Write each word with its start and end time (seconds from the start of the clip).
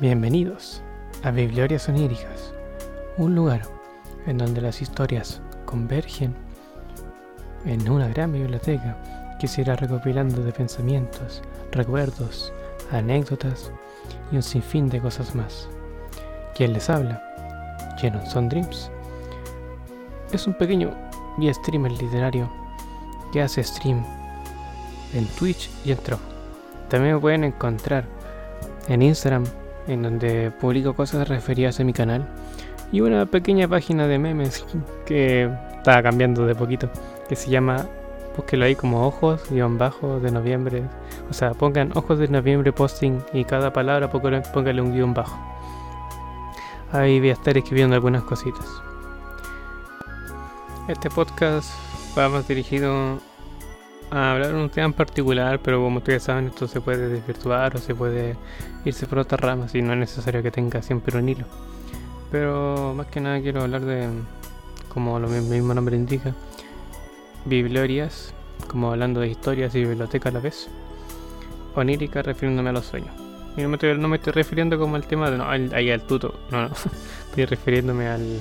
Bienvenidos 0.00 0.80
a 1.24 1.30
Bibliorias 1.30 1.86
Oníricas, 1.90 2.54
un 3.18 3.34
lugar 3.34 3.60
en 4.26 4.38
donde 4.38 4.62
las 4.62 4.80
historias 4.80 5.42
convergen 5.66 6.34
en 7.66 7.86
una 7.86 8.08
gran 8.08 8.32
biblioteca 8.32 8.96
que 9.38 9.46
se 9.46 9.60
irá 9.60 9.76
recopilando 9.76 10.42
de 10.42 10.52
pensamientos, 10.52 11.42
recuerdos, 11.72 12.50
anécdotas 12.90 13.70
y 14.32 14.36
un 14.36 14.42
sinfín 14.42 14.88
de 14.88 15.02
cosas 15.02 15.34
más. 15.34 15.68
¿Quién 16.54 16.72
les 16.72 16.88
habla? 16.88 17.22
Son 18.24 18.48
Dreams. 18.48 18.90
Es 20.32 20.46
un 20.46 20.54
pequeño 20.54 20.94
vía 21.36 21.52
streamer 21.52 21.92
literario 21.92 22.50
que 23.34 23.42
hace 23.42 23.62
stream 23.62 24.02
en 25.12 25.26
Twitch 25.38 25.68
y 25.84 25.92
en 25.92 25.98
Tro. 25.98 26.18
También 26.88 27.16
me 27.16 27.20
pueden 27.20 27.44
encontrar 27.44 28.06
en 28.88 29.02
Instagram 29.02 29.44
en 29.86 30.02
donde 30.02 30.50
publico 30.50 30.94
cosas 30.94 31.28
referidas 31.28 31.80
a 31.80 31.84
mi 31.84 31.92
canal 31.92 32.26
y 32.92 33.00
una 33.00 33.26
pequeña 33.26 33.68
página 33.68 34.06
de 34.06 34.18
memes 34.18 34.64
que 35.06 35.50
está 35.76 36.02
cambiando 36.02 36.46
de 36.46 36.54
poquito, 36.54 36.90
que 37.28 37.36
se 37.36 37.50
llama, 37.50 37.86
búsquelo 38.36 38.64
ahí 38.64 38.74
como 38.74 39.06
ojos, 39.06 39.42
guion 39.50 39.78
bajo 39.78 40.20
de 40.20 40.30
noviembre, 40.30 40.82
o 41.30 41.32
sea, 41.32 41.52
pongan 41.54 41.92
ojos 41.94 42.18
de 42.18 42.28
noviembre 42.28 42.72
posting 42.72 43.20
y 43.32 43.44
cada 43.44 43.72
palabra 43.72 44.10
póngale 44.10 44.82
un 44.82 44.92
guion 44.92 45.14
bajo. 45.14 45.38
Ahí 46.92 47.20
voy 47.20 47.30
a 47.30 47.34
estar 47.34 47.56
escribiendo 47.56 47.94
algunas 47.94 48.24
cositas. 48.24 48.66
Este 50.88 51.08
podcast 51.08 51.70
va 52.18 52.28
más 52.28 52.48
dirigido 52.48 53.20
a 54.10 54.32
hablar 54.32 54.54
un 54.54 54.68
tema 54.68 54.86
en 54.86 54.92
particular, 54.92 55.60
pero 55.62 55.80
como 55.80 55.98
ustedes 55.98 56.24
saben, 56.24 56.48
esto 56.48 56.66
se 56.66 56.80
puede 56.80 57.08
desvirtuar 57.08 57.76
o 57.76 57.78
se 57.78 57.94
puede 57.94 58.36
irse 58.84 59.06
por 59.06 59.20
otras 59.20 59.40
ramas 59.40 59.74
y 59.74 59.82
no 59.82 59.92
es 59.92 59.98
necesario 59.98 60.42
que 60.42 60.50
tenga 60.50 60.82
siempre 60.82 61.16
un 61.18 61.28
hilo. 61.28 61.46
Pero 62.30 62.94
más 62.96 63.06
que 63.06 63.20
nada 63.20 63.40
quiero 63.40 63.62
hablar 63.62 63.82
de, 63.82 64.08
como 64.88 65.18
lo 65.18 65.28
mismo 65.28 65.74
nombre 65.74 65.96
indica, 65.96 66.34
bibliorias, 67.44 68.34
como 68.68 68.90
hablando 68.90 69.20
de 69.20 69.28
historias 69.28 69.74
y 69.74 69.84
biblioteca 69.84 70.28
a 70.28 70.32
la 70.32 70.40
vez. 70.40 70.68
Onírica 71.74 72.22
refiriéndome 72.22 72.70
a 72.70 72.72
los 72.72 72.86
sueños. 72.86 73.14
Y 73.56 73.62
no 73.62 73.68
me 73.68 73.76
estoy, 73.76 73.96
no 73.96 74.08
me 74.08 74.16
estoy 74.16 74.32
refiriendo 74.32 74.78
como 74.78 74.96
al 74.96 75.06
tema 75.06 75.30
de, 75.30 75.38
no, 75.38 75.48
ahí 75.48 75.90
al 75.90 76.02
tuto, 76.02 76.34
no, 76.50 76.62
no, 76.62 76.74
estoy 77.28 77.44
refiriéndome 77.44 78.08
al, 78.08 78.40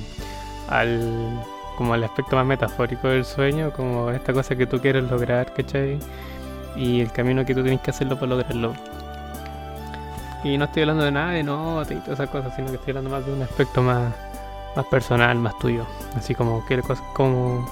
al 0.68 1.44
como 1.80 1.96
el 1.96 2.04
aspecto 2.04 2.36
más 2.36 2.46
metafórico 2.46 3.08
del 3.08 3.24
sueño, 3.24 3.72
como 3.72 4.10
esta 4.10 4.34
cosa 4.34 4.54
que 4.54 4.68
tú 4.68 4.82
quieres 4.82 5.10
lograr, 5.10 5.54
¿cachai? 5.54 5.98
Y 6.76 7.00
el 7.00 7.10
camino 7.10 7.46
que 7.46 7.56
tú 7.56 7.62
tienes 7.64 7.80
que 7.80 7.92
hacerlo 7.92 8.16
para 8.16 8.28
lograrlo. 8.28 8.74
Y 10.44 10.58
no 10.58 10.66
estoy 10.66 10.82
hablando 10.82 11.06
de 11.06 11.12
nada 11.12 11.32
de 11.32 11.42
notas 11.42 11.92
y 11.92 11.96
todas 12.02 12.20
esas 12.20 12.30
cosas, 12.30 12.54
sino 12.54 12.68
que 12.68 12.76
estoy 12.76 12.92
hablando 12.92 13.10
más 13.12 13.26
de 13.26 13.32
un 13.32 13.42
aspecto 13.44 13.82
más, 13.82 14.14
más 14.76 14.86
personal, 14.88 15.38
más 15.38 15.58
tuyo. 15.58 15.86
Así 16.18 16.36
como, 16.36 16.66
qué 16.66 16.82
como 17.14 17.66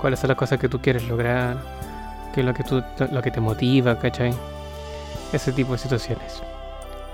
cuáles 0.00 0.20
son 0.20 0.28
las 0.28 0.38
cosas 0.38 0.58
que 0.58 0.70
tú 0.70 0.80
quieres 0.80 1.06
lograr, 1.06 1.58
qué 2.32 2.40
es 2.40 2.46
lo 2.46 2.54
que, 2.54 2.64
tú, 2.64 2.82
lo 3.12 3.20
que 3.20 3.30
te 3.30 3.42
motiva, 3.42 3.98
¿cachai? 3.98 4.32
Ese 5.34 5.52
tipo 5.52 5.72
de 5.72 5.78
situaciones. 5.78 6.42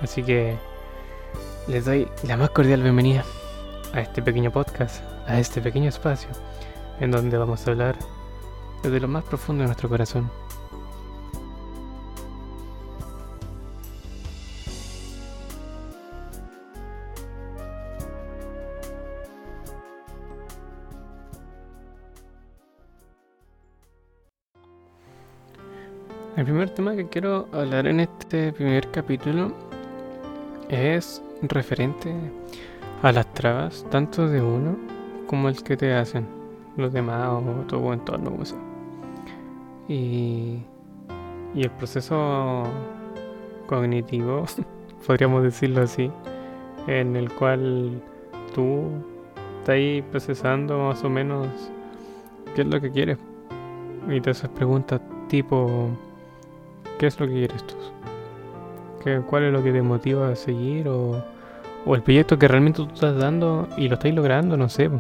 Así 0.01 0.23
que 0.23 0.57
les 1.67 1.85
doy 1.87 2.07
la 2.23 2.37
más 2.37 2.51
cordial 2.51 2.85
bienvenida 2.85 3.25
a 3.95 4.01
este 4.01 4.23
pequeño 4.23 4.53
podcast, 4.53 5.03
a 5.31 5.39
este 5.39 5.61
pequeño 5.61 5.89
espacio, 5.89 6.29
en 6.99 7.13
donde 7.13 7.39
vamos 7.39 7.65
a 7.67 7.71
hablar 7.71 7.97
desde 8.83 8.99
lo 8.99 9.07
más 9.07 9.23
profundo 9.25 9.63
de 9.63 9.69
nuestro 9.69 9.89
corazón. 9.89 10.29
El 26.37 26.45
primer 26.45 26.71
tema 26.71 26.97
que 26.97 27.09
quiero 27.09 27.49
hablar 27.53 27.87
en 27.87 28.01
este 28.01 28.53
primer 28.53 28.91
capítulo 28.91 29.53
es 30.69 31.23
referente 31.43 32.13
a 33.03 33.13
las 33.13 33.33
trabas, 33.35 33.87
tanto 33.91 34.27
de 34.27 34.41
uno 34.41 35.00
como 35.31 35.49
el 35.49 35.63
que 35.63 35.77
te 35.77 35.95
hacen 35.95 36.27
los 36.77 36.93
demás 36.93 37.29
o 37.29 37.41
tu 37.69 37.93
entorno. 37.93 38.33
Y, 39.87 40.59
y 41.55 41.63
el 41.63 41.71
proceso 41.71 42.65
cognitivo, 43.69 44.45
podríamos 45.07 45.45
decirlo 45.45 45.83
así, 45.83 46.11
en 46.89 47.15
el 47.15 47.31
cual 47.33 48.03
tú 48.57 48.89
estás 49.61 50.11
procesando 50.11 50.81
más 50.81 51.05
o 51.05 51.09
menos 51.09 51.47
qué 52.57 52.63
es 52.63 52.67
lo 52.67 52.81
que 52.81 52.91
quieres. 52.91 53.19
Y 54.09 54.21
te 54.21 54.31
haces 54.31 54.51
preguntas 54.51 55.01
tipo, 55.29 55.91
¿qué 56.99 57.07
es 57.07 57.21
lo 57.21 57.29
que 57.29 57.35
quieres 57.35 57.65
tú? 57.69 57.77
¿Qué, 59.05 59.21
¿Cuál 59.31 59.45
es 59.45 59.53
lo 59.53 59.63
que 59.63 59.71
te 59.71 59.81
motiva 59.81 60.31
a 60.31 60.35
seguir? 60.35 60.89
O, 60.89 61.23
o 61.87 61.95
el 61.95 62.03
proyecto 62.03 62.37
que 62.37 62.49
realmente 62.49 62.83
tú 62.83 62.89
estás 62.93 63.17
dando 63.17 63.69
y 63.77 63.87
lo 63.87 63.95
estás 63.95 64.13
logrando, 64.13 64.57
no 64.57 64.69
sé. 64.69 64.91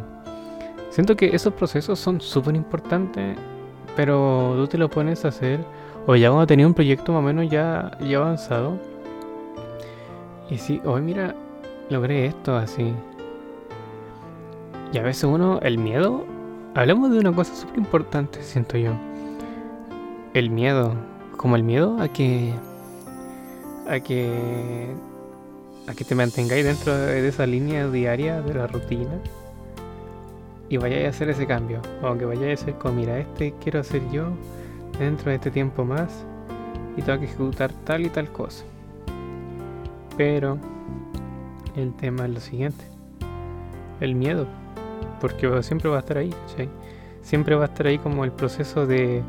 Siento 0.90 1.16
que 1.16 1.34
esos 1.34 1.54
procesos 1.54 1.98
son 1.98 2.20
súper 2.20 2.56
importantes, 2.56 3.38
pero 3.96 4.54
tú 4.56 4.66
te 4.66 4.76
lo 4.76 4.90
pones 4.90 5.24
a 5.24 5.28
hacer, 5.28 5.60
o 6.06 6.16
ya 6.16 6.28
cuando 6.28 6.46
tenías 6.46 6.66
un 6.66 6.74
proyecto 6.74 7.12
más 7.12 7.20
o 7.20 7.22
menos 7.22 7.48
ya, 7.48 7.96
ya 8.00 8.18
avanzado, 8.18 8.76
y 10.50 10.58
si, 10.58 10.80
hoy 10.84 11.00
mira, 11.00 11.34
logré 11.88 12.26
esto 12.26 12.56
así. 12.56 12.92
Y 14.92 14.98
a 14.98 15.02
veces 15.02 15.24
uno, 15.24 15.60
el 15.62 15.78
miedo, 15.78 16.26
hablamos 16.74 17.12
de 17.12 17.20
una 17.20 17.32
cosa 17.32 17.54
súper 17.54 17.78
importante, 17.78 18.42
siento 18.42 18.76
yo. 18.76 18.92
El 20.34 20.50
miedo, 20.50 20.94
como 21.36 21.54
el 21.54 21.62
miedo 21.62 22.00
a 22.00 22.08
que, 22.08 22.52
a 23.88 24.00
que 24.00 24.92
a 25.86 25.94
que 25.94 26.04
te 26.04 26.14
mantengáis 26.14 26.64
dentro 26.64 26.96
de 26.96 27.26
esa 27.26 27.46
línea 27.46 27.88
diaria 27.88 28.40
de 28.42 28.54
la 28.54 28.66
rutina 28.66 29.10
y 30.70 30.76
vayáis 30.78 31.06
a 31.06 31.08
hacer 31.10 31.28
ese 31.28 31.46
cambio. 31.46 31.82
O 32.02 32.16
que 32.16 32.24
vayáis 32.24 32.60
a 32.60 32.62
hacer 32.62 32.74
como, 32.76 32.94
mira, 32.94 33.18
este 33.18 33.52
quiero 33.60 33.80
hacer 33.80 34.00
yo 34.10 34.28
dentro 34.98 35.30
de 35.30 35.36
este 35.36 35.50
tiempo 35.50 35.84
más 35.84 36.24
y 36.96 37.02
tengo 37.02 37.18
que 37.18 37.26
ejecutar 37.26 37.72
tal 37.84 38.06
y 38.06 38.08
tal 38.08 38.30
cosa. 38.30 38.64
Pero 40.16 40.58
el 41.76 41.92
tema 41.94 42.24
es 42.24 42.30
lo 42.30 42.40
siguiente: 42.40 42.84
el 44.00 44.14
miedo, 44.14 44.46
porque 45.20 45.62
siempre 45.62 45.90
va 45.90 45.96
a 45.96 46.00
estar 46.00 46.16
ahí, 46.16 46.34
Siempre 47.22 47.54
va 47.54 47.64
a 47.64 47.66
estar 47.66 47.86
ahí 47.86 47.98
como 47.98 48.24
el 48.24 48.32
proceso 48.32 48.86
de 48.86 49.22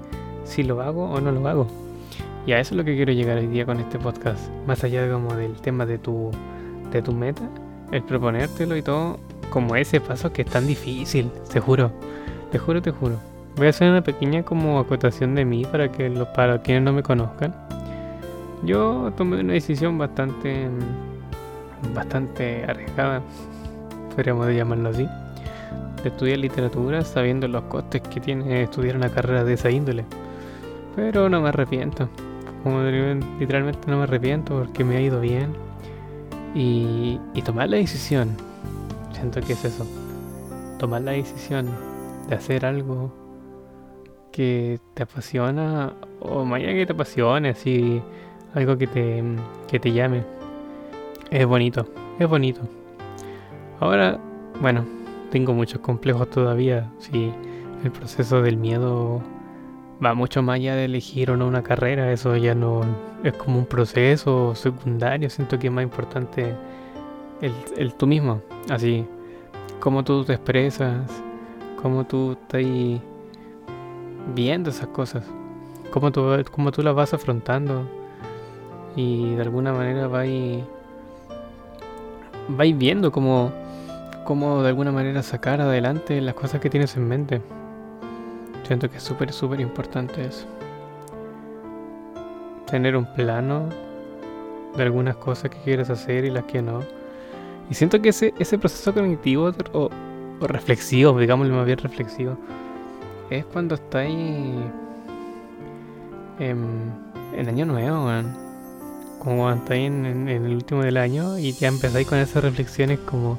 si 0.46 0.64
lo 0.64 0.82
hago 0.82 1.10
o 1.10 1.20
no 1.20 1.32
lo 1.32 1.46
hago. 1.48 1.68
Y 2.46 2.54
a 2.54 2.60
eso 2.60 2.74
es 2.74 2.78
lo 2.78 2.86
que 2.86 2.96
quiero 2.96 3.12
llegar 3.12 3.38
hoy 3.38 3.48
día 3.48 3.66
con 3.66 3.80
este 3.80 4.00
podcast. 4.00 4.50
Más 4.66 4.84
allá 4.84 5.04
de 5.04 5.12
como 5.12 5.36
del 5.36 5.60
tema 5.62 5.86
de 5.86 5.98
tu, 5.98 6.32
de 6.92 7.02
tu 7.02 7.12
meta, 7.12 7.44
el 7.92 8.02
proponértelo 8.04 8.78
y 8.78 8.82
todo, 8.82 9.20
como 9.52 9.76
ese 9.76 10.02
paso 10.02 10.34
que 10.34 10.42
es 10.42 10.48
tan 10.48 10.66
difícil, 10.66 11.30
te 11.54 11.60
juro. 11.60 11.92
Te 12.52 12.58
juro, 12.58 12.82
te 12.82 12.90
juro. 12.90 13.18
Voy 13.58 13.68
a 13.68 13.70
hacer 13.70 13.92
una 13.92 14.02
pequeña 14.04 14.42
como 14.42 14.80
acotación 14.80 15.36
de 15.36 15.46
mí 15.46 15.64
para 15.64 15.92
que 15.92 16.10
los 16.10 16.28
para 16.30 16.60
quienes 16.64 16.82
no 16.82 16.94
me 16.94 17.04
conozcan. 17.04 17.54
Yo 18.64 19.14
tomé 19.16 19.40
una 19.40 19.54
decisión 19.54 20.00
bastante 20.00 20.68
bastante 21.94 22.66
arriesgada, 22.68 23.22
podríamos 24.16 24.48
llamarlo 24.50 24.90
así, 24.90 25.08
de 26.02 26.10
estudiar 26.10 26.40
literatura 26.40 27.04
sabiendo 27.04 27.48
los 27.48 27.64
costes 27.64 28.02
que 28.02 28.20
tiene 28.20 28.64
estudiar 28.64 28.96
una 28.96 29.10
carrera 29.10 29.44
de 29.44 29.54
esa 29.54 29.70
índole. 29.70 30.06
Pero 30.96 31.30
no 31.30 31.42
me 31.42 31.50
arrepiento 31.50 32.10
como 32.64 32.84
literalmente 33.40 33.80
no 33.88 33.98
me 33.98 34.04
arrepiento 34.04 34.60
porque 34.60 34.84
me 34.84 34.98
ha 34.98 35.02
ido 35.02 35.20
bien. 35.20 35.54
Y, 36.54 37.20
tomar 37.46 37.70
la 37.70 37.78
decisión, 37.78 38.36
siento 39.14 39.42
que 39.42 39.54
es 39.54 39.66
eso, 39.66 39.86
tomar 40.80 41.02
la 41.02 41.12
decisión 41.12 41.68
de 42.28 42.36
hacer 42.36 42.66
algo 42.66 43.14
que 44.32 44.80
te 44.94 45.04
apasiona 45.04 45.94
o 46.20 46.46
mañana 46.46 46.74
que 46.74 46.86
te 46.86 46.94
apasione, 46.94 47.50
así 47.50 48.02
algo 48.54 48.78
que 48.78 48.88
te, 48.88 49.24
que 49.68 49.80
te 49.80 49.92
llame. 49.92 50.24
Es 51.30 51.46
bonito, 51.46 51.88
es 52.20 52.28
bonito. 52.28 52.62
Ahora, 53.80 54.20
bueno, 54.60 54.86
tengo 55.32 55.54
muchos 55.54 55.80
complejos 55.82 56.30
todavía, 56.30 56.92
si 57.00 57.32
el 57.84 57.92
proceso 57.92 58.42
del 58.42 58.58
miedo 58.58 59.22
va 60.04 60.14
mucho 60.14 60.42
más 60.42 60.56
allá 60.56 60.76
de 60.76 60.86
elegir 60.86 61.32
o 61.32 61.38
no 61.38 61.48
una 61.48 61.64
carrera, 61.64 62.12
eso 62.12 62.36
ya 62.36 62.56
no 62.56 62.82
es 63.24 63.34
como 63.34 63.60
un 63.60 63.66
proceso 63.66 64.56
secundario, 64.56 65.30
siento 65.30 65.60
que 65.60 65.68
es 65.68 65.74
más 65.74 65.84
importante 65.84 66.56
el, 67.42 67.54
el 67.78 67.94
tú 67.94 68.08
mismo, 68.08 68.42
así, 68.70 69.06
cómo 69.80 70.04
tú 70.04 70.24
te 70.24 70.34
expresas, 70.34 71.10
cómo 71.82 72.06
tú 72.06 72.34
estás 72.34 72.62
viendo 74.36 74.70
esas 74.70 74.88
cosas, 74.88 75.26
cómo 75.92 76.12
tú, 76.12 76.28
cómo 76.52 76.72
tú 76.72 76.84
las 76.84 76.94
vas 76.96 77.14
afrontando 77.14 77.88
y 78.96 79.36
de 79.36 79.42
alguna 79.42 79.74
manera 79.74 80.08
vais 80.08 80.64
viendo 82.78 83.12
cómo, 83.12 83.52
cómo 84.24 84.62
de 84.62 84.70
alguna 84.70 84.92
manera 84.92 85.24
sacar 85.24 85.62
adelante 85.62 86.22
las 86.22 86.36
cosas 86.36 86.62
que 86.62 86.70
tienes 86.70 86.96
en 86.96 87.08
mente. 87.08 87.42
Siento 88.64 88.90
que 88.90 88.98
es 88.98 89.04
súper, 89.04 89.34
súper 89.34 89.60
importante 89.60 90.24
eso. 90.24 90.46
Tener 92.70 92.96
un 92.96 93.06
plano 93.06 93.68
de 94.78 94.84
algunas 94.84 95.18
cosas 95.18 95.50
que 95.50 95.58
quieres 95.58 95.90
hacer 95.90 96.24
y 96.26 96.30
las 96.30 96.46
que 96.46 96.62
no. 96.62 96.80
Y 97.72 97.74
siento 97.74 98.02
que 98.02 98.10
ese, 98.10 98.34
ese 98.38 98.58
proceso 98.58 98.94
cognitivo 98.94 99.50
o, 99.72 99.90
reflexivo, 100.42 101.18
digámoslo 101.18 101.56
más 101.56 101.66
bien 101.66 101.78
reflexivo, 101.78 102.38
es 103.30 103.46
cuando 103.46 103.76
estáis 103.76 104.14
en, 106.38 106.92
en 107.34 107.48
año 107.48 107.66
nuevo, 107.66 108.10
como 109.20 109.44
cuando 109.44 109.64
estáis 109.64 109.88
en, 109.88 110.28
el 110.28 110.54
último 110.54 110.84
del 110.84 110.98
año 110.98 111.38
y 111.38 111.54
ya 111.54 111.70
empezáis 111.70 112.06
con 112.06 112.18
esas 112.18 112.44
reflexiones 112.44 113.00
como, 113.00 113.38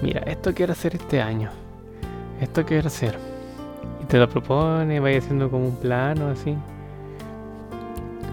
mira, 0.00 0.20
esto 0.22 0.54
quiero 0.54 0.72
hacer 0.72 0.94
este 0.94 1.20
año, 1.20 1.50
esto 2.40 2.64
quiero 2.64 2.86
hacer. 2.86 3.18
Y 4.02 4.06
te 4.06 4.16
lo 4.16 4.26
propone, 4.26 5.00
vais 5.00 5.22
haciendo 5.22 5.50
como 5.50 5.66
un 5.66 5.76
plano 5.76 6.28
así. 6.28 6.56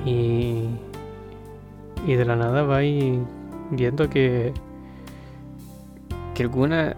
Y, 0.05 0.69
y 2.07 2.13
de 2.13 2.23
la 2.23 2.37
nada 2.37 2.63
vais 2.63 3.19
viendo 3.71 4.09
que 4.09 4.53
que 6.33 6.43
alguna 6.43 6.95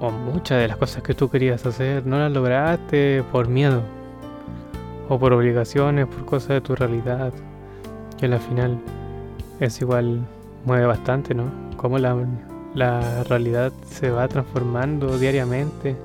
o 0.00 0.10
muchas 0.10 0.60
de 0.60 0.68
las 0.68 0.76
cosas 0.76 1.02
que 1.02 1.14
tú 1.14 1.30
querías 1.30 1.64
hacer 1.64 2.06
no 2.06 2.18
las 2.18 2.30
lograste 2.30 3.22
por 3.32 3.48
miedo 3.48 3.82
o 5.08 5.18
por 5.18 5.32
obligaciones, 5.32 6.06
por 6.06 6.24
cosas 6.24 6.48
de 6.48 6.60
tu 6.60 6.74
realidad, 6.74 7.32
que 8.18 8.26
al 8.26 8.40
final 8.40 8.78
es 9.60 9.80
igual, 9.80 10.20
mueve 10.64 10.86
bastante, 10.86 11.34
¿no? 11.34 11.44
Cómo 11.76 11.98
la, 11.98 12.16
la 12.74 13.22
realidad 13.24 13.72
se 13.86 14.10
va 14.10 14.26
transformando 14.28 15.18
diariamente 15.18 15.96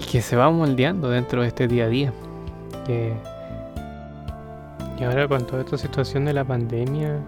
y 0.00 0.04
que 0.04 0.20
se 0.20 0.36
va 0.36 0.50
moldeando 0.50 1.08
dentro 1.08 1.42
de 1.42 1.48
este 1.48 1.68
día 1.68 1.84
a 1.84 1.88
día. 1.88 2.12
y 4.98 5.04
ahora 5.04 5.28
con 5.28 5.46
toda 5.46 5.62
esta 5.62 5.78
situación 5.78 6.24
de 6.24 6.32
la 6.32 6.44
pandemia 6.44 7.18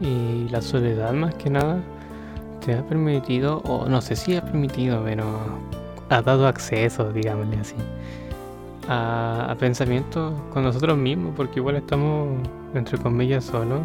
y 0.00 0.48
la 0.50 0.60
soledad 0.60 1.12
más 1.12 1.34
que 1.34 1.50
nada, 1.50 1.80
te 2.66 2.74
ha 2.74 2.82
permitido, 2.82 3.58
o 3.58 3.88
no 3.88 4.00
sé 4.00 4.16
si 4.16 4.34
ha 4.34 4.44
permitido, 4.44 5.00
pero 5.04 5.24
ha 6.10 6.20
dado 6.20 6.48
acceso, 6.48 7.12
digámosle 7.12 7.58
así, 7.58 7.76
a, 8.88 9.54
pensamientos 9.60 10.34
con 10.52 10.64
nosotros 10.64 10.98
mismos, 10.98 11.32
porque 11.36 11.60
igual 11.60 11.76
estamos, 11.76 12.28
entre 12.74 12.98
comillas, 12.98 13.44
solos 13.44 13.82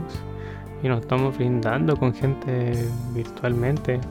y 0.81 0.87
nos 0.87 1.01
estamos 1.01 1.37
brindando 1.37 1.95
con 1.95 2.11
gente 2.11 2.73
virtualmente. 3.13 4.01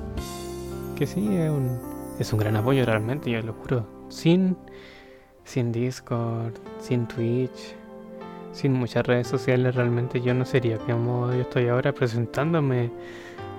Que 0.94 1.04
sí, 1.04 1.36
es 1.36 1.50
un, 1.50 1.76
es 2.20 2.32
un 2.32 2.38
gran 2.38 2.54
apoyo 2.54 2.86
realmente, 2.86 3.28
yo 3.28 3.42
lo 3.42 3.54
juro. 3.54 3.84
Sin, 4.08 4.56
sin 5.42 5.72
Discord, 5.72 6.54
sin 6.78 7.08
Twitch, 7.08 7.74
sin 8.52 8.74
muchas 8.74 9.04
redes 9.04 9.26
sociales, 9.26 9.74
realmente 9.74 10.20
yo 10.20 10.32
no 10.32 10.44
sería 10.44 10.78
como 10.78 11.32
yo 11.32 11.40
estoy 11.40 11.66
ahora 11.66 11.92
presentándome 11.92 12.88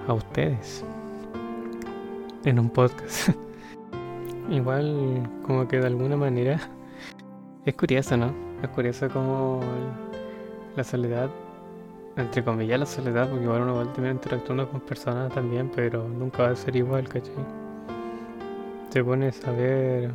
a 0.08 0.14
ustedes 0.14 0.86
en 2.46 2.60
un 2.60 2.70
podcast. 2.70 3.30
Igual 4.50 5.30
como 5.44 5.68
que 5.68 5.80
de 5.80 5.88
alguna 5.88 6.18
manera 6.18 6.60
es 7.66 7.74
curioso, 7.76 8.18
¿no? 8.18 8.34
Es 8.64 8.70
curioso 8.70 9.08
como 9.10 9.62
la 10.76 10.84
soledad, 10.84 11.30
entre 12.18 12.44
comillas 12.44 12.80
la 12.80 12.86
soledad, 12.86 13.30
porque 13.30 13.44
igual 13.44 13.62
uno 13.62 13.76
va 13.76 13.84
a 13.84 13.94
terminar 13.94 14.16
interactuando 14.16 14.70
con 14.70 14.82
personas 14.82 15.32
también, 15.34 15.72
pero 15.76 16.08
nunca 16.08 16.44
va 16.44 16.50
a 16.50 16.56
ser 16.56 16.76
igual, 16.76 17.08
¿cachai? 17.08 17.34
Te 18.92 19.04
pones 19.04 19.46
a 19.48 19.52
ver 19.52 20.12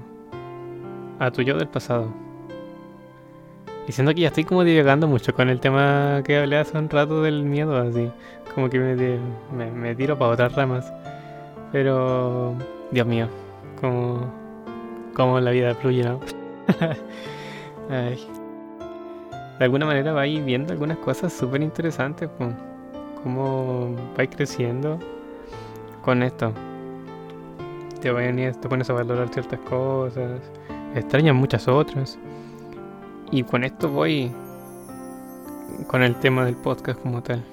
a 1.19 1.31
tu 1.31 1.43
yo 1.43 1.57
del 1.57 1.69
pasado. 1.69 2.13
Y 3.89 3.93
siento 3.93 4.13
que 4.13 4.23
ya 4.23 4.29
estoy 4.29 4.45
como 4.45 4.65
divagando 4.65 5.07
mucho 5.07 5.33
con 5.33 5.49
el 5.49 5.61
tema 5.61 6.21
que 6.25 6.39
hablé 6.39 6.59
hace 6.59 6.77
un 6.77 6.91
rato 6.91 7.23
del 7.23 7.45
miedo, 7.45 7.77
así. 7.77 8.11
Como 8.55 8.69
que 8.69 8.81
me, 8.81 8.97
me, 9.57 9.71
me 9.71 9.95
tiro 9.95 10.19
para 10.19 10.33
otras 10.33 10.55
ramas. 10.57 10.93
Pero, 11.77 12.55
Dios 12.91 13.07
mío, 13.07 13.29
como, 13.83 14.33
como 15.15 15.39
la 15.41 15.51
vida 15.51 15.75
fluye, 15.75 16.03
¿no? 16.03 16.21
De 17.91 18.17
alguna 19.61 19.85
manera 19.85 20.15
vais 20.15 20.43
viendo 20.43 20.73
algunas 20.73 20.97
cosas 20.97 21.35
súper 21.35 21.61
interesantes, 21.61 22.31
como 22.39 22.55
cómo 23.23 23.95
vais 24.17 24.31
creciendo 24.35 24.99
con 26.03 26.23
esto. 26.23 26.51
Te, 28.01 28.11
te 28.11 28.69
pones 28.71 28.89
a 28.89 28.95
valorar 28.95 29.29
ciertas 29.29 29.61
cosas, 29.61 30.41
extrañas 30.95 31.35
muchas 31.35 31.69
otras. 31.69 32.19
Y 33.31 33.43
con 33.43 33.65
esto 33.65 33.91
voy 33.91 34.33
con 35.89 36.03
el 36.03 36.15
tema 36.21 36.47
del 36.47 36.57
podcast 36.57 36.99
como 37.03 37.23
tal. 37.23 37.45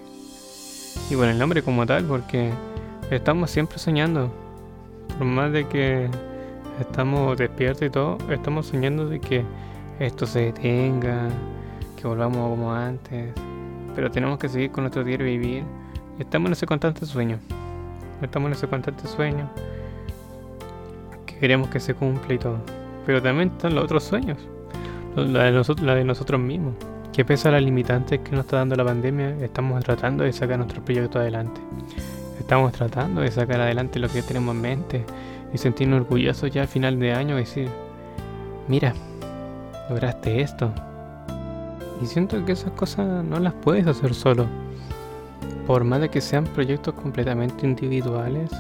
Y 1.10 1.16
con 1.16 1.28
el 1.28 1.38
nombre 1.38 1.62
como 1.62 1.86
tal, 1.86 2.06
porque 2.06 2.54
estamos 3.15 3.51
siempre 3.51 3.77
soñando. 3.77 4.31
Por 5.18 5.27
más 5.27 5.51
de 5.51 5.68
que 5.68 6.10
estamos 6.80 7.38
despiertos 7.38 7.83
y 7.83 7.89
todo, 7.89 8.18
estamos 8.30 8.68
soñando 8.68 9.07
de 9.07 9.19
que 9.19 9.44
esto 10.00 10.25
se 10.25 10.45
detenga, 10.45 11.30
que 11.95 12.07
volvamos 12.07 12.50
como 12.50 12.74
antes. 12.74 13.33
Pero 13.95 14.10
tenemos 14.10 14.39
que 14.39 14.50
seguir 14.50 14.71
con 14.71 14.83
nuestro 14.83 15.04
diario 15.04 15.25
vivir. 15.25 15.63
estamos 16.19 16.48
en 16.48 16.54
ese 16.54 16.65
constante 16.65 17.06
sueño. 17.06 17.38
Estamos 18.21 18.48
en 18.48 18.54
ese 18.54 18.68
constante 18.68 19.07
sueño. 19.07 19.50
Que 21.25 21.38
queremos 21.38 21.69
que 21.69 21.80
se 21.80 21.94
cumpla 21.94 22.33
y 22.33 22.38
todo. 22.39 22.57
Pero 23.06 23.21
también 23.21 23.50
están 23.50 23.75
los 23.75 23.83
otros 23.83 24.04
sueños. 24.04 24.38
La 25.15 25.44
de, 25.44 25.51
nosotros, 25.51 25.86
la 25.86 25.94
de 25.94 26.04
nosotros 26.04 26.39
mismos. 26.39 26.74
Que 27.12 27.24
pese 27.24 27.50
a 27.50 27.51
las 27.51 27.62
limitantes 27.62 28.19
que 28.21 28.31
nos 28.31 28.45
está 28.45 28.57
dando 28.57 28.75
la 28.75 28.86
pandemia, 28.86 29.38
estamos 29.42 29.83
tratando 29.83 30.24
de 30.24 30.33
sacar 30.33 30.57
nuestro 30.57 30.83
proyecto 30.83 31.19
adelante. 31.19 31.62
Estamos 32.39 32.71
tratando 32.71 33.21
de 33.21 33.31
sacar 33.31 33.62
adelante 33.62 34.00
lo 34.00 34.09
que 34.09 34.21
tenemos 34.21 34.56
en 34.56 34.62
mente 34.62 35.06
y 35.53 35.57
sentirnos 35.57 36.01
orgullosos 36.01 36.51
ya 36.51 36.62
al 36.62 36.68
final 36.68 37.00
de 37.00 37.13
año 37.13 37.35
decir, 37.35 37.69
mira, 38.68 38.94
lograste 39.89 40.41
esto. 40.41 40.71
Y 42.01 42.06
siento 42.06 42.44
que 42.44 42.53
esas 42.53 42.71
cosas 42.71 43.24
no 43.24 43.39
las 43.39 43.53
puedes 43.53 43.88
hacer 43.88 44.13
solo. 44.13 44.47
Por 45.67 45.84
más 45.84 46.01
de 46.01 46.10
que 46.10 46.22
sean 46.22 46.46
proyectos 46.46 46.96
completamente 46.96 47.65
individuales, 47.65 48.51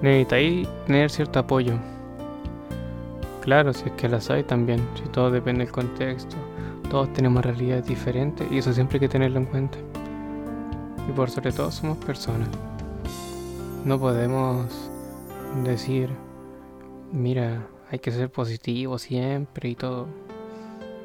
necesitáis 0.00 0.68
tener 0.86 1.10
cierto 1.10 1.40
apoyo. 1.40 1.74
Claro, 3.42 3.72
si 3.72 3.88
es 3.88 3.92
que 3.92 4.08
las 4.08 4.30
hay 4.30 4.44
también, 4.44 4.80
si 4.94 5.08
todo 5.10 5.30
depende 5.30 5.64
del 5.64 5.72
contexto. 5.72 6.36
Todos 6.88 7.12
tenemos 7.12 7.44
realidades 7.44 7.86
diferentes 7.86 8.46
y 8.50 8.58
eso 8.58 8.72
siempre 8.72 8.96
hay 8.96 9.00
que 9.00 9.08
tenerlo 9.08 9.40
en 9.40 9.46
cuenta 9.46 9.78
y 11.08 11.12
por 11.12 11.30
sobre 11.30 11.52
todo 11.52 11.70
somos 11.70 11.96
personas. 11.98 12.48
No 13.84 13.98
podemos 13.98 14.66
decir, 15.64 16.10
mira, 17.12 17.66
hay 17.90 17.98
que 17.98 18.10
ser 18.10 18.30
positivo 18.30 18.98
siempre 18.98 19.70
y 19.70 19.74
todo. 19.74 20.06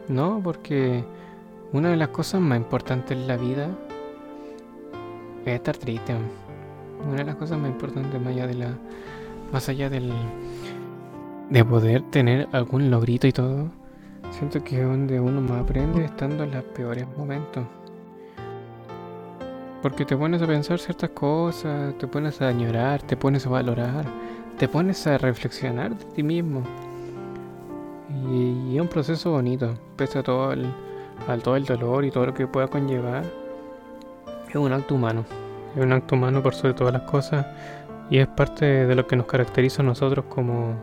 No, 0.09 0.41
porque 0.43 1.03
una 1.71 1.89
de 1.89 1.95
las 1.95 2.09
cosas 2.09 2.41
más 2.41 2.57
importantes 2.57 3.17
en 3.17 3.27
la 3.27 3.37
vida 3.37 3.69
es 5.45 5.55
estar 5.55 5.77
triste. 5.77 6.15
Una 7.07 7.17
de 7.17 7.23
las 7.23 7.35
cosas 7.35 7.57
más 7.57 7.69
importantes 7.69 8.19
más 8.19 8.33
allá 8.33 8.47
de 8.47 8.53
la 8.55 8.77
más 9.51 9.69
allá 9.69 9.89
del 9.89 10.11
de 11.49 11.63
poder 11.63 12.01
tener 12.09 12.47
algún 12.51 12.89
logrito 12.89 13.27
y 13.27 13.31
todo, 13.31 13.69
siento 14.31 14.63
que 14.63 14.81
es 14.81 14.87
donde 14.87 15.19
uno 15.19 15.41
más 15.41 15.61
aprende 15.61 16.05
estando 16.05 16.43
en 16.43 16.51
los 16.51 16.63
peores 16.63 17.05
momentos. 17.17 17.65
Porque 19.83 20.05
te 20.05 20.15
pones 20.15 20.41
a 20.41 20.47
pensar 20.47 20.79
ciertas 20.79 21.09
cosas, 21.09 21.93
te 21.97 22.07
pones 22.07 22.41
a 22.41 22.47
añorar, 22.47 23.01
te 23.01 23.17
pones 23.17 23.45
a 23.45 23.49
valorar, 23.49 24.05
te 24.57 24.69
pones 24.69 25.05
a 25.07 25.17
reflexionar 25.17 25.93
de 25.97 26.05
ti 26.05 26.23
mismo. 26.23 26.63
Y, 28.31 28.75
es 28.75 28.81
un 28.81 28.87
proceso 28.87 29.31
bonito, 29.31 29.73
pese 29.97 30.19
a 30.19 30.23
todo 30.23 30.53
el, 30.53 30.71
todo 31.43 31.57
el 31.57 31.65
dolor 31.65 32.05
y 32.05 32.11
todo 32.11 32.27
lo 32.27 32.33
que 32.33 32.47
pueda 32.47 32.67
conllevar. 32.67 33.25
Es 34.47 34.55
un 34.55 34.71
acto 34.71 34.95
humano, 34.95 35.25
es 35.75 35.83
un 35.83 35.91
acto 35.91 36.15
humano 36.15 36.41
por 36.41 36.55
sobre 36.55 36.75
todas 36.75 36.93
las 36.93 37.01
cosas 37.01 37.45
y 38.09 38.19
es 38.19 38.27
parte 38.27 38.63
de 38.85 38.95
lo 38.95 39.05
que 39.05 39.17
nos 39.17 39.25
caracteriza 39.25 39.81
a 39.81 39.85
nosotros 39.85 40.23
como, 40.29 40.75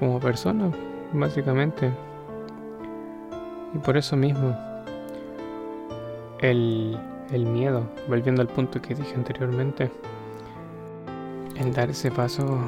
como 0.00 0.18
personas, 0.18 0.74
básicamente. 1.12 1.88
Y 3.72 3.78
por 3.78 3.96
eso 3.96 4.16
mismo, 4.16 4.56
el, 6.40 6.98
el 7.30 7.46
miedo, 7.46 7.88
volviendo 8.08 8.42
al 8.42 8.48
punto 8.48 8.80
que 8.82 8.94
dije 8.94 9.14
anteriormente, 9.14 9.90
el 11.56 11.72
dar 11.72 11.90
ese 11.90 12.10
paso 12.10 12.58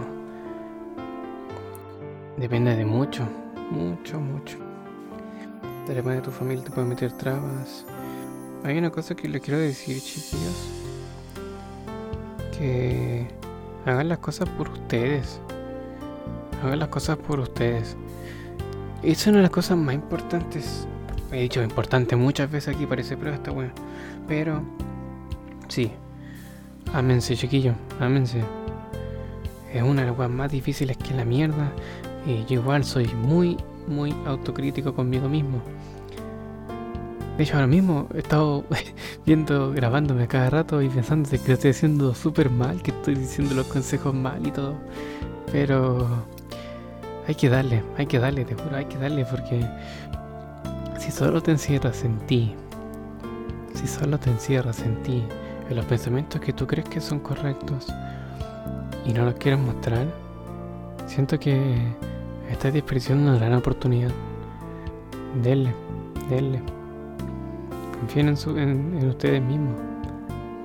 depende 2.36 2.76
de 2.76 2.84
mucho, 2.84 3.26
mucho, 3.70 4.20
mucho. 4.20 4.58
Depende 5.86 6.16
de 6.16 6.22
tu 6.22 6.30
familia, 6.30 6.64
te 6.64 6.70
puede 6.70 6.86
meter 6.86 7.12
trabas. 7.12 7.84
Hay 8.64 8.78
una 8.78 8.90
cosa 8.90 9.14
que 9.14 9.28
le 9.28 9.40
quiero 9.40 9.60
decir, 9.60 10.00
chiquillos. 10.00 10.70
que 12.56 13.26
hagan 13.84 14.08
las 14.08 14.18
cosas 14.18 14.48
por 14.50 14.70
ustedes. 14.70 15.40
Hagan 16.62 16.78
las 16.78 16.88
cosas 16.88 17.18
por 17.18 17.40
ustedes. 17.40 17.96
Es 19.02 19.26
una 19.26 19.38
de 19.38 19.42
las 19.42 19.50
cosas 19.50 19.76
más 19.76 19.94
importantes. 19.94 20.86
He 21.30 21.42
dicho 21.42 21.62
importante 21.62 22.16
muchas 22.16 22.50
veces 22.50 22.74
aquí, 22.74 22.86
parece, 22.86 23.16
pero 23.16 23.34
está 23.34 23.50
bueno. 23.50 23.72
Pero, 24.26 24.62
sí. 25.68 25.90
Ámense, 26.92 27.36
chiquillos, 27.36 27.74
ámense. 28.00 28.42
Es 29.72 29.82
una 29.82 30.02
de 30.02 30.08
las 30.08 30.16
cosas 30.16 30.30
más 30.30 30.52
difíciles 30.52 30.96
que 30.96 31.14
la 31.14 31.24
mierda. 31.24 31.72
Y 32.26 32.44
yo 32.44 32.60
igual 32.60 32.84
soy 32.84 33.06
muy, 33.14 33.56
muy 33.88 34.14
autocrítico 34.26 34.94
conmigo 34.94 35.28
mismo. 35.28 35.60
De 37.36 37.42
hecho, 37.42 37.54
ahora 37.54 37.66
mismo 37.66 38.06
he 38.14 38.18
estado 38.18 38.64
viendo, 39.26 39.72
grabándome 39.72 40.28
cada 40.28 40.50
rato 40.50 40.80
y 40.80 40.88
pensando 40.88 41.28
que 41.28 41.38
lo 41.48 41.54
estoy 41.54 41.70
haciendo 41.70 42.14
súper 42.14 42.48
mal, 42.48 42.80
que 42.80 42.92
estoy 42.92 43.16
diciendo 43.16 43.54
los 43.54 43.66
consejos 43.66 44.14
mal 44.14 44.46
y 44.46 44.52
todo. 44.52 44.74
Pero 45.50 46.06
hay 47.26 47.34
que 47.34 47.48
darle, 47.48 47.82
hay 47.98 48.06
que 48.06 48.18
darle, 48.18 48.44
te 48.44 48.54
juro, 48.54 48.76
hay 48.76 48.84
que 48.84 48.98
darle 48.98 49.24
porque 49.24 49.66
si 50.98 51.10
solo 51.10 51.42
te 51.42 51.50
encierras 51.50 52.04
en 52.04 52.18
ti, 52.26 52.54
si 53.84 53.88
solo 53.88 54.18
te 54.18 54.30
encierras 54.30 54.80
en 54.80 55.02
ti, 55.02 55.22
en 55.68 55.76
los 55.76 55.84
pensamientos 55.84 56.40
que 56.40 56.54
tú 56.54 56.66
crees 56.66 56.88
que 56.88 57.02
son 57.02 57.18
correctos 57.20 57.86
y 59.04 59.12
no 59.12 59.26
los 59.26 59.34
quieres 59.34 59.60
mostrar, 59.60 60.06
siento 61.06 61.38
que 61.38 61.76
estás 62.50 62.72
desperdiciando 62.72 63.30
una 63.30 63.38
gran 63.38 63.52
oportunidad. 63.52 64.10
Denle, 65.42 65.74
denle. 66.30 66.62
Confíen 68.00 68.28
en, 68.56 69.06
ustedes 69.06 69.42
mismos. 69.42 69.74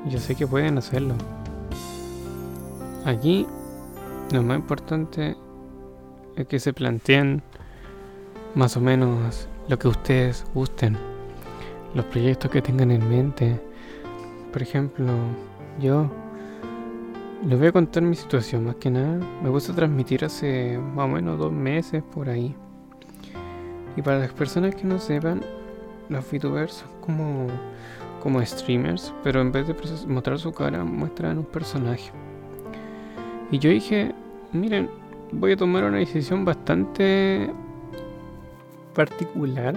Yo 0.08 0.18
sé 0.18 0.34
que 0.36 0.48
pueden 0.48 0.78
hacerlo. 0.78 1.16
Aquí 3.04 3.46
lo 4.32 4.44
más 4.44 4.60
importante 4.60 5.36
es 6.38 6.48
que 6.48 6.58
se 6.58 6.72
planteen 6.72 7.44
más 8.56 8.78
o 8.78 8.80
menos 8.80 9.50
lo 9.68 9.78
que 9.78 9.90
ustedes 9.90 10.46
gusten, 10.54 10.98
los 11.94 12.06
proyectos 12.06 12.52
que 12.52 12.62
tengan 12.62 12.92
en 12.92 13.08
mente. 13.08 13.60
Por 14.52 14.62
ejemplo, 14.62 15.08
yo 15.80 16.10
les 17.46 17.58
voy 17.58 17.68
a 17.68 17.72
contar 17.72 18.04
mi 18.04 18.16
situación 18.16 18.66
más 18.66 18.76
que 18.76 18.90
nada. 18.90 19.20
Me 19.44 19.50
puse 19.50 19.72
a 19.72 19.76
transmitir 19.76 20.26
hace 20.26 20.78
más 20.78 21.06
o 21.06 21.08
menos 21.08 21.40
dos 21.40 21.52
meses 21.52 22.04
por 22.04 22.30
ahí. 22.30 22.56
Y 23.96 24.02
para 24.02 24.20
las 24.20 24.34
personas 24.34 24.76
que 24.76 24.84
no 24.84 25.00
sepan, 25.00 25.42
los 26.10 26.26
VTubers 26.32 26.74
son 26.74 26.90
como, 27.02 27.48
como 28.22 28.44
streamers, 28.46 29.14
pero 29.24 29.42
en 29.42 29.52
vez 29.52 29.68
de 29.68 29.76
mostrar 30.08 30.40
su 30.40 30.52
cara, 30.52 30.84
muestran 30.84 31.38
un 31.38 31.46
personaje. 31.46 32.12
Y 33.52 33.60
yo 33.60 33.70
dije, 33.70 34.14
miren, 34.52 34.90
voy 35.32 35.54
a 35.54 35.58
tomar 35.58 35.84
una 35.84 35.98
decisión 35.98 36.46
bastante 36.46 37.52
particular 38.94 39.76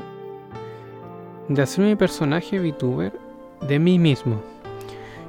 de 1.54 1.62
hacer 1.62 1.85
mi 1.85 1.97
personaje 1.97 2.59
VTuber 2.59 3.12
de 3.66 3.78
mí 3.78 3.99
mismo. 3.99 4.40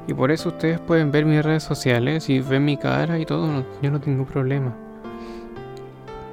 Y 0.08 0.14
por 0.14 0.32
eso 0.32 0.50
ustedes 0.50 0.80
pueden 0.80 1.12
ver 1.12 1.26
mis 1.26 1.44
redes 1.44 1.64
sociales 1.64 2.30
y 2.30 2.40
ven 2.40 2.66
mi 2.66 2.78
cara 2.78 3.20
y 3.20 3.26
todo, 3.26 3.64
yo 3.82 3.92
no 3.92 4.02
tengo 4.02 4.26
problema. 4.26 4.74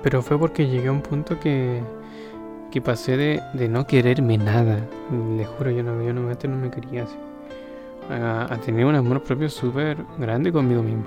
Pero 0.03 0.23
fue 0.23 0.39
porque 0.39 0.67
llegué 0.67 0.89
a 0.89 0.93
un 0.93 1.03
punto 1.03 1.39
que 1.39 1.81
que 2.71 2.81
pasé 2.81 3.17
de, 3.17 3.69
no 3.69 3.87
quererme 3.87 4.39
nada. 4.39 4.79
Les 5.37 5.47
juro, 5.49 5.71
yo 5.71 5.83
no, 5.83 6.03
yo 6.03 6.13
no, 6.13 6.23
no 6.23 6.57
me 6.57 6.71
quería 6.71 7.05
así. 7.05 7.17
A, 8.11 8.57
tener 8.65 8.87
un 8.87 8.95
amor 8.95 9.23
propio 9.23 9.49
súper 9.49 9.97
grande 10.19 10.53
conmigo 10.53 10.83
mismo. 10.83 11.05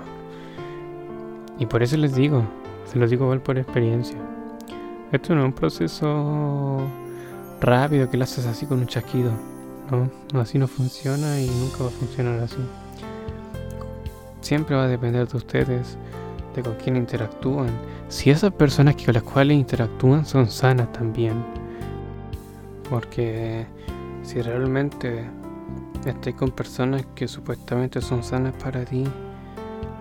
Y 1.58 1.66
por 1.66 1.82
eso 1.82 1.96
les 1.96 2.14
digo, 2.14 2.42
se 2.84 2.98
los 2.98 3.10
digo 3.10 3.24
igual 3.24 3.40
por 3.40 3.58
experiencia. 3.58 4.18
Esto 5.12 5.34
no 5.34 5.42
es 5.42 5.46
un 5.46 5.52
proceso 5.52 6.80
rápido 7.64 8.08
que 8.08 8.16
lo 8.16 8.24
haces 8.24 8.46
así 8.46 8.66
con 8.66 8.78
un 8.78 8.86
chasquido. 8.86 9.32
No, 9.90 10.40
así 10.40 10.58
no 10.58 10.66
funciona 10.66 11.40
y 11.40 11.48
nunca 11.48 11.84
va 11.84 11.88
a 11.88 11.92
funcionar 11.92 12.40
así. 12.40 12.56
Siempre 14.40 14.76
va 14.76 14.84
a 14.84 14.88
depender 14.88 15.28
de 15.28 15.36
ustedes, 15.36 15.96
de 16.54 16.62
con 16.62 16.74
quién 16.74 16.96
interactúan, 16.96 17.68
si 18.08 18.30
esas 18.30 18.52
personas 18.52 18.96
con 18.96 19.14
las 19.14 19.22
cuales 19.22 19.56
interactúan 19.56 20.24
son 20.26 20.50
sanas 20.50 20.92
también. 20.92 21.44
Porque 22.88 23.66
si 24.22 24.40
realmente 24.42 25.24
estás 26.06 26.34
con 26.34 26.50
personas 26.50 27.06
que 27.14 27.28
supuestamente 27.28 28.00
son 28.00 28.22
sanas 28.22 28.54
para 28.62 28.84
ti, 28.84 29.04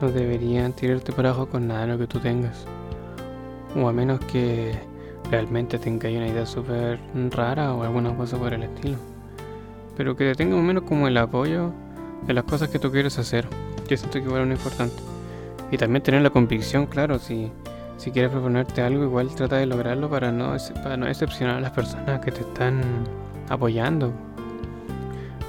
no 0.01 0.12
deberían 0.12 0.74
tirarte 0.74 1.12
para 1.12 1.29
abajo 1.29 1.48
con 1.48 1.67
nada 1.67 1.82
de 1.82 1.88
lo 1.88 1.98
que 1.98 2.08
tú 2.08 2.20
tengas. 2.20 2.65
O 3.75 3.88
a 3.88 3.93
menos 3.93 4.20
que 4.22 4.92
realmente 5.33 5.79
tengáis 5.79 6.15
una 6.15 6.27
idea 6.27 6.45
súper 6.45 6.99
rara 7.31 7.73
o 7.73 7.81
alguna 7.81 8.15
cosa 8.15 8.37
por 8.37 8.53
el 8.53 8.61
estilo. 8.61 8.97
Pero 9.97 10.15
que 10.15 10.25
te 10.25 10.35
tenga 10.35 10.55
menos 10.57 10.83
como 10.83 11.07
el 11.07 11.17
apoyo 11.17 11.71
de 12.27 12.33
las 12.33 12.43
cosas 12.43 12.69
que 12.69 12.77
tú 12.77 12.91
quieres 12.91 13.17
hacer. 13.17 13.47
Yo 13.87 13.97
siento 13.97 14.19
que 14.19 14.25
igual 14.25 14.51
es 14.51 14.59
importante. 14.59 14.95
Y 15.71 15.77
también 15.77 16.03
tener 16.03 16.21
la 16.21 16.29
convicción, 16.29 16.85
claro, 16.85 17.17
si, 17.17 17.51
si 17.97 18.11
quieres 18.11 18.29
proponerte 18.29 18.83
algo, 18.83 19.03
igual 19.05 19.33
trata 19.33 19.55
de 19.57 19.65
lograrlo 19.65 20.07
para 20.07 20.31
no, 20.31 20.55
para 20.83 20.97
no 20.97 21.07
decepcionar 21.07 21.55
a 21.57 21.61
las 21.61 21.71
personas 21.71 22.19
que 22.19 22.31
te 22.31 22.41
están 22.41 22.83
apoyando. 23.49 24.13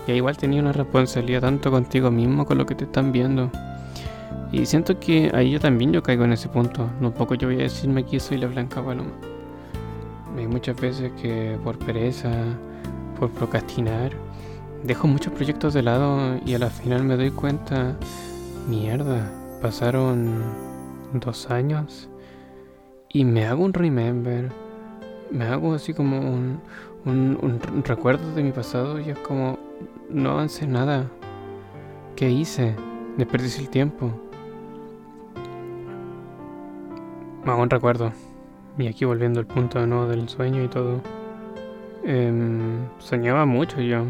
Y 0.06 0.12
igual 0.12 0.38
tenía 0.38 0.62
una 0.62 0.72
responsabilidad 0.72 1.42
tanto 1.42 1.70
contigo 1.70 2.10
mismo 2.10 2.46
con 2.46 2.56
lo 2.56 2.64
que 2.64 2.74
te 2.74 2.84
están 2.84 3.12
viendo. 3.12 3.50
Y 4.50 4.64
siento 4.64 4.98
que 4.98 5.30
ahí 5.34 5.50
yo 5.50 5.60
también 5.60 5.92
yo 5.92 6.02
caigo 6.02 6.24
en 6.24 6.32
ese 6.32 6.48
punto. 6.48 6.88
No 7.02 7.12
poco 7.12 7.34
yo 7.34 7.48
voy 7.48 7.56
a 7.56 7.64
decirme 7.64 8.06
que 8.06 8.18
soy 8.18 8.38
la 8.38 8.46
blanca 8.46 8.82
paloma. 8.82 9.12
Hay 10.36 10.48
muchas 10.48 10.80
veces 10.80 11.12
que 11.20 11.58
por 11.62 11.78
pereza, 11.78 12.30
por 13.18 13.30
procrastinar, 13.30 14.12
dejo 14.82 15.06
muchos 15.06 15.32
proyectos 15.32 15.74
de 15.74 15.82
lado 15.82 16.38
y 16.44 16.54
a 16.54 16.58
la 16.58 16.70
final 16.70 17.04
me 17.04 17.16
doy 17.16 17.30
cuenta, 17.30 17.96
mierda, 18.68 19.30
pasaron 19.62 20.42
dos 21.12 21.50
años 21.50 22.08
y 23.08 23.24
me 23.24 23.46
hago 23.46 23.64
un 23.64 23.72
remember, 23.72 24.50
me 25.30 25.44
hago 25.44 25.74
así 25.74 25.94
como 25.94 26.18
un, 26.18 26.60
un, 27.04 27.60
recuerdo 27.84 28.34
de 28.34 28.42
mi 28.42 28.50
pasado 28.50 29.00
y 29.00 29.10
es 29.10 29.18
como, 29.20 29.58
no 30.10 30.32
avancé 30.32 30.66
nada. 30.66 31.06
¿Qué 32.16 32.30
hice? 32.30 32.74
Desperdicié 33.16 33.62
el 33.62 33.70
tiempo. 33.70 34.10
Me 37.44 37.52
hago 37.52 37.62
un 37.62 37.70
recuerdo. 37.70 38.12
Y 38.76 38.88
aquí 38.88 39.04
volviendo 39.04 39.40
al 39.40 39.46
punto 39.46 39.80
de 39.80 39.86
nuevo 39.86 40.06
del 40.06 40.28
sueño 40.28 40.62
y 40.62 40.68
todo. 40.68 41.00
Em, 42.04 42.88
soñaba 42.98 43.46
mucho 43.46 43.80
yo. 43.80 44.04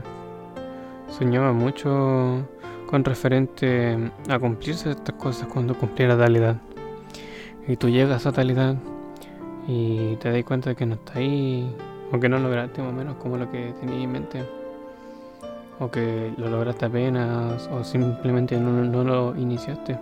Soñaba 1.09 1.53
mucho 1.53 2.47
con 2.87 3.05
referente 3.05 3.99
a 4.29 4.39
cumplirse 4.39 4.91
estas 4.91 5.15
cosas 5.17 5.49
cuando 5.49 5.75
cumpliera 5.75 6.17
tal 6.17 6.37
edad. 6.37 6.57
Y 7.67 7.77
tú 7.77 7.89
llegas 7.89 8.27
a 8.27 8.33
tal 8.33 8.51
edad 8.51 8.77
y 9.67 10.17
te 10.17 10.31
das 10.31 10.45
cuenta 10.45 10.71
de 10.71 10.77
que 10.77 10.87
no 10.87 10.95
está 10.95 11.19
ahí, 11.19 11.75
o 12.13 12.21
que 12.21 12.29
no 12.29 12.39
lograste 12.39 12.83
más 12.83 12.93
o 12.93 12.95
menos 12.95 13.17
como 13.17 13.37
lo 13.37 13.51
que 13.51 13.73
tenías 13.81 14.05
en 14.05 14.13
mente, 14.13 14.45
o 15.79 15.91
que 15.91 16.33
lo 16.37 16.49
lograste 16.49 16.87
apenas, 16.87 17.69
o 17.69 17.83
simplemente 17.85 18.59
no, 18.59 19.05
lo 19.05 19.37
iniciaste. 19.37 19.99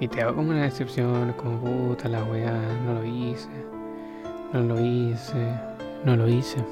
Y 0.00 0.08
te 0.08 0.22
hago 0.22 0.34
como 0.34 0.50
una 0.50 0.62
decepción, 0.62 1.34
como 1.34 1.60
puta 1.60 2.08
la 2.08 2.24
weá, 2.24 2.58
no 2.86 2.94
lo 2.94 3.04
hice, 3.04 3.48
no 4.50 4.60
lo 4.62 4.80
hice, 4.80 5.54
no 6.06 6.16
lo 6.16 6.26
hice. 6.26 6.64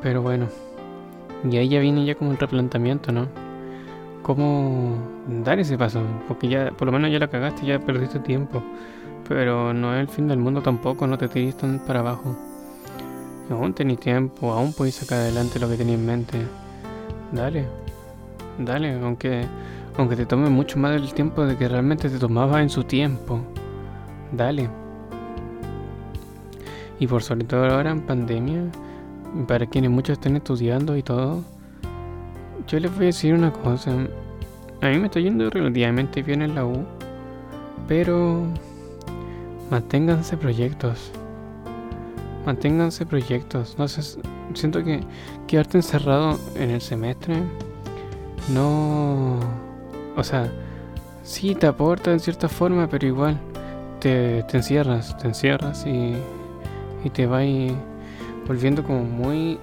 Pero 0.00 0.22
bueno. 0.22 0.48
Y 1.44 1.58
ahí 1.58 1.68
ya 1.68 1.78
viene 1.80 2.06
ya 2.06 2.14
como 2.14 2.32
el 2.32 2.38
replanteamiento, 2.38 3.12
¿no? 3.12 3.28
¿Cómo 4.22 4.96
dar 5.44 5.58
ese 5.60 5.76
paso? 5.76 6.00
Porque 6.26 6.48
ya, 6.48 6.70
por 6.70 6.86
lo 6.86 6.92
menos 6.92 7.12
ya 7.12 7.18
la 7.18 7.28
cagaste, 7.28 7.66
ya 7.66 7.78
perdiste 7.80 8.18
tiempo. 8.18 8.62
Pero 9.28 9.74
no 9.74 9.94
es 9.94 10.00
el 10.00 10.08
fin 10.08 10.28
del 10.28 10.38
mundo 10.38 10.62
tampoco, 10.62 11.06
no 11.06 11.18
te 11.18 11.28
tires 11.28 11.56
tan 11.56 11.80
para 11.80 12.00
abajo. 12.00 12.34
Aún 13.50 13.74
tenés 13.74 14.00
tiempo, 14.00 14.52
aún 14.52 14.72
podéis 14.72 14.96
sacar 14.96 15.18
adelante 15.18 15.60
lo 15.60 15.68
que 15.68 15.76
tenéis 15.76 15.98
en 15.98 16.06
mente. 16.06 16.38
Dale, 17.30 17.66
dale, 18.58 18.94
aunque, 18.94 19.46
aunque 19.96 20.16
te 20.16 20.26
tome 20.26 20.50
mucho 20.50 20.78
más 20.78 20.92
del 20.92 21.12
tiempo 21.12 21.44
de 21.44 21.56
que 21.56 21.68
realmente 21.68 22.08
te 22.08 22.18
tomaba 22.18 22.62
en 22.62 22.70
su 22.70 22.84
tiempo. 22.84 23.40
Dale. 24.32 24.68
Y 26.98 27.06
por 27.06 27.22
sobre 27.22 27.44
todo 27.44 27.66
ahora 27.66 27.90
en 27.90 28.00
pandemia, 28.00 28.62
para 29.46 29.66
quienes 29.66 29.90
muchos 29.90 30.14
estén 30.14 30.36
estudiando 30.36 30.96
y 30.96 31.02
todo, 31.02 31.42
yo 32.66 32.78
les 32.80 32.90
voy 32.94 33.04
a 33.04 33.06
decir 33.06 33.34
una 33.34 33.52
cosa. 33.52 33.92
A 34.82 34.88
mí 34.88 34.98
me 34.98 35.06
está 35.06 35.20
yendo 35.20 35.48
relativamente 35.50 36.22
bien 36.22 36.42
en 36.42 36.54
la 36.54 36.64
U, 36.64 36.84
pero 37.86 38.42
manténganse 39.70 40.36
proyectos. 40.36 41.12
Manténganse 42.44 43.04
proyectos. 43.04 43.76
No 43.78 43.88
sé, 43.88 44.20
siento 44.54 44.82
que 44.84 45.00
quedarte 45.46 45.78
encerrado 45.78 46.38
en 46.56 46.70
el 46.70 46.80
semestre 46.80 47.42
no... 48.48 49.65
O 50.16 50.24
sea, 50.24 50.50
sí 51.22 51.54
te 51.54 51.66
aporta 51.66 52.12
en 52.12 52.20
cierta 52.20 52.48
forma, 52.48 52.88
pero 52.88 53.06
igual 53.06 53.38
te, 54.00 54.40
encierras, 54.52 55.16
te 55.18 55.28
encierras 55.28 55.86
y, 55.86 56.14
y 57.04 57.10
te 57.10 57.26
vas 57.26 57.46
volviendo 58.46 58.82
como 58.82 59.04
muy 59.04 59.58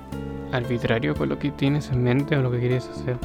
arbitrario 0.51 1.15
con 1.15 1.29
lo 1.29 1.39
que 1.39 1.51
tienes 1.51 1.89
en 1.89 2.03
mente 2.03 2.38
o 2.38 2.41
lo 2.41 2.51
que 2.51 2.60
quieres 2.60 2.88
hacer. 2.89 3.17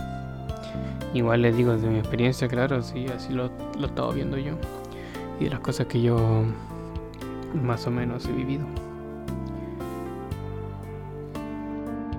Igual 1.14 1.42
les 1.42 1.56
digo 1.56 1.72
desde 1.72 1.88
mi 1.88 1.98
experiencia, 1.98 2.48
claro, 2.48 2.82
sí, 2.82 3.06
así 3.14 3.32
lo, 3.32 3.50
lo 3.78 3.84
he 3.84 3.86
estado 3.86 4.12
viendo 4.12 4.38
yo. 4.38 4.52
Y 5.40 5.44
de 5.44 5.50
las 5.50 5.60
cosas 5.60 5.86
que 5.86 6.00
yo 6.00 6.44
más 7.62 7.86
o 7.86 7.90
menos 7.90 8.26
he 8.26 8.32
vivido. 8.32 8.66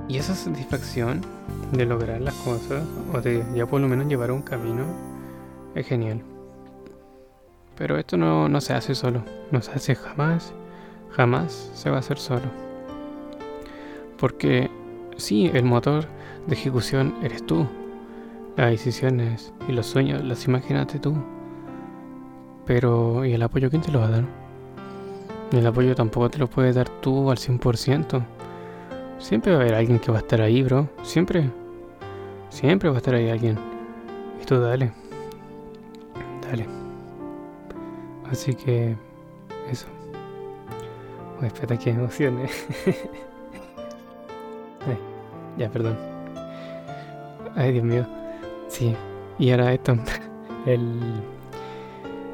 Y 0.10 0.18
esa 0.18 0.34
satisfacción 0.34 1.22
de 1.72 1.86
lograr 1.86 2.20
las 2.20 2.34
cosas, 2.34 2.84
o 3.14 3.22
de 3.22 3.46
ya 3.56 3.68
por 3.68 3.80
lo 3.80 3.88
menos 3.88 4.08
llevar 4.08 4.32
un 4.32 4.42
camino, 4.42 4.84
es 5.76 5.86
genial. 5.86 6.24
Pero 7.78 7.96
esto 7.98 8.18
no, 8.18 8.50
no 8.50 8.60
se 8.60 8.74
hace 8.74 8.96
solo, 8.96 9.24
no 9.52 9.62
se 9.62 9.72
hace 9.72 9.94
jamás, 9.94 10.52
jamás 11.12 11.72
se 11.76 11.92
va 11.92 11.98
a 11.98 12.00
hacer 12.00 12.18
solo. 12.18 12.46
Porque 14.18 14.72
sí, 15.16 15.52
el 15.54 15.64
motor 15.64 16.06
de 16.48 16.56
ejecución 16.56 17.14
eres 17.22 17.46
tú, 17.46 17.68
las 18.58 18.72
decisiones 18.72 19.54
y 19.68 19.74
los 19.74 19.86
sueños 19.86 20.24
los 20.24 20.44
imaginaste 20.46 20.98
tú. 20.98 21.14
Pero, 22.66 23.26
¿y 23.26 23.34
el 23.34 23.44
apoyo 23.44 23.70
quién 23.70 23.84
te 23.84 23.92
lo 23.92 24.00
va 24.00 24.08
a 24.08 24.12
dar? 24.12 24.24
El 25.52 25.68
apoyo 25.68 25.94
tampoco 25.94 26.30
te 26.32 26.40
lo 26.40 26.50
puedes 26.50 26.74
dar 26.74 26.90
tú 26.90 27.30
al 27.30 27.38
100%. 27.38 28.39
Siempre 29.20 29.52
va 29.52 29.60
a 29.60 29.62
haber 29.62 29.76
alguien 29.76 30.00
que 30.00 30.12
va 30.12 30.18
a 30.18 30.22
estar 30.22 30.42
ahí, 30.42 30.64
bro. 30.64 30.90
Siempre. 31.04 31.52
Siempre 32.50 32.90
va 32.90 32.96
a 32.96 33.00
estar 33.00 33.14
ahí 33.14 33.30
alguien. 33.30 33.60
Y 34.42 34.46
tú 34.46 34.60
dale. 34.60 34.92
Dale. 36.42 36.66
Así 38.32 38.56
que... 38.56 38.96
Eso. 39.70 39.86
Oh, 41.40 41.46
espera 41.46 41.78
que 41.78 41.92
emocione. 41.92 42.50
ya, 45.58 45.70
perdón. 45.70 45.96
Ay, 47.56 47.74
Dios 47.74 47.84
mío. 47.84 48.08
Sí. 48.68 48.96
Y 49.38 49.52
ahora 49.52 49.74
esto. 49.74 49.94
El... 50.66 51.00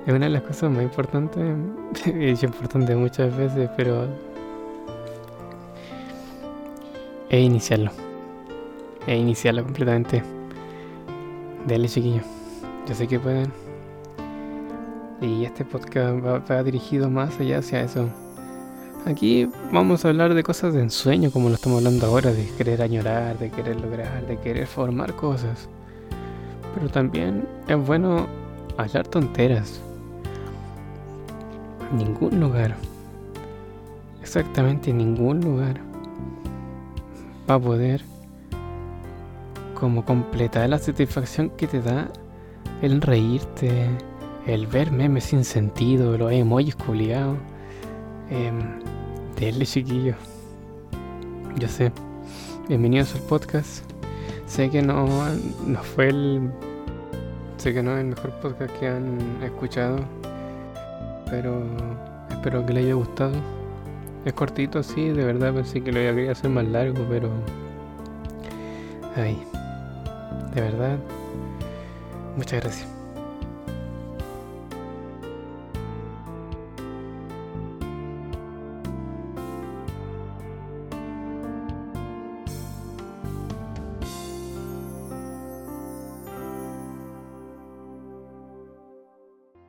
Es 0.06 0.14
una 0.14 0.28
de 0.28 0.32
las 0.32 0.44
cosas 0.44 0.70
más 0.70 0.84
importantes. 0.84 1.44
He 2.06 2.12
dicho 2.12 2.46
importante 2.46 2.96
muchas 2.96 3.36
veces, 3.36 3.70
pero... 3.76 4.08
Es 7.30 7.44
iniciarlo. 7.44 7.92
Es 9.08 9.20
iniciarlo 9.20 9.64
completamente. 9.64 10.24
Dale, 11.68 11.88
chiquillo. 11.88 12.22
Yo 12.88 12.96
sé 12.96 13.08
que 13.08 13.20
pueden. 13.20 13.52
Y 15.22 15.46
este 15.46 15.66
podcast 15.66 16.24
va, 16.24 16.40
va 16.40 16.64
dirigido 16.64 17.10
más 17.10 17.40
allá 17.40 17.60
hacia 17.60 17.82
eso. 17.82 18.10
Aquí 19.06 19.48
vamos 19.72 20.04
a 20.04 20.10
hablar 20.10 20.34
de 20.34 20.44
cosas 20.44 20.74
de 20.74 20.82
ensueño, 20.82 21.30
como 21.32 21.50
lo 21.50 21.56
estamos 21.56 21.78
hablando 21.78 22.08
ahora, 22.08 22.32
de 22.32 22.48
querer 22.58 22.82
añorar, 22.82 23.38
de 23.38 23.52
querer 23.52 23.80
lograr, 23.80 24.26
de 24.26 24.38
querer 24.38 24.66
formar 24.68 25.16
cosas. 25.16 25.70
Pero 26.74 26.90
también 26.90 27.48
es 27.68 27.78
bueno 27.78 28.28
hablar 28.78 29.08
tonteras. 29.08 29.80
Ningún 31.96 32.40
lugar, 32.40 32.76
exactamente 34.22 34.92
ningún 34.92 35.40
lugar, 35.40 35.80
va 37.50 37.56
a 37.56 37.60
poder 37.60 38.02
como 39.76 40.04
completar 40.06 40.70
la 40.70 40.80
satisfacción 40.80 41.50
que 41.52 41.68
te 41.68 41.82
da 41.82 42.10
el 42.82 43.02
reírte, 43.02 43.88
el 44.48 44.68
ver 44.68 44.92
memes 44.92 45.26
sin 45.26 45.44
sentido, 45.44 46.18
los 46.18 46.32
emojis 46.32 46.76
culiados. 46.76 47.38
Eh, 48.30 48.52
chiquillo. 49.64 50.16
Yo 51.58 51.68
sé. 51.68 51.92
Bienvenidos 52.68 53.14
al 53.16 53.22
podcast. 53.22 53.84
Sé 54.48 54.70
que 54.70 54.82
no, 54.82 55.08
no 55.68 55.84
fue 55.84 56.10
el. 56.10 56.52
Sé 57.58 57.74
que 57.74 57.84
no 57.84 57.94
es 57.94 58.02
el 58.02 58.08
mejor 58.08 58.32
podcast 58.40 58.74
que 58.80 58.88
han 58.88 59.20
escuchado. 59.44 60.00
Pero 61.30 61.64
espero 62.30 62.66
que 62.66 62.74
les 62.74 62.86
haya 62.86 62.94
gustado. 62.96 63.34
Es 64.26 64.34
cortito, 64.34 64.82
sí, 64.82 65.10
de 65.10 65.24
verdad 65.24 65.54
pensé 65.54 65.82
que 65.82 65.92
lo 65.92 66.02
iba 66.02 66.30
a 66.30 66.32
hacer 66.32 66.50
más 66.50 66.66
largo, 66.66 67.06
pero. 67.08 67.30
Ay. 69.16 69.42
De 70.56 70.62
verdad. 70.62 70.98
Muchas 72.36 72.64
gracias. 72.64 72.95